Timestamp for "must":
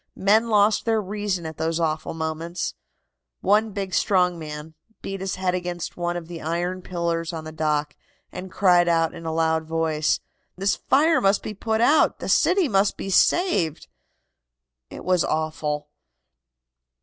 11.21-11.43, 12.67-12.97